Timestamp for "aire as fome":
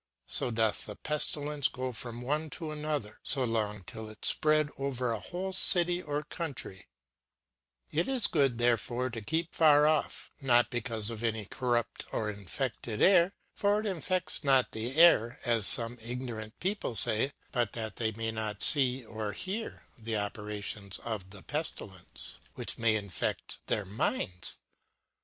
14.99-15.99